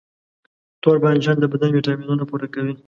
[0.83, 2.73] توربانجان د بدن ویټامینونه پوره کوي.